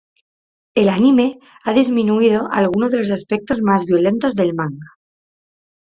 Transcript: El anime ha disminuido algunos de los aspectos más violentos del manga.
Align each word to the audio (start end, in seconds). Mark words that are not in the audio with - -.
El 0.73 0.89
anime 0.89 1.39
ha 1.63 1.73
disminuido 1.73 2.49
algunos 2.51 2.91
de 2.91 2.97
los 2.97 3.11
aspectos 3.11 3.61
más 3.61 3.85
violentos 3.85 4.33
del 4.33 4.55
manga. 4.55 4.93